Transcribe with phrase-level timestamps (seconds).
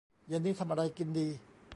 [0.27, 1.27] เย็นนี้ทำอะไรกินดี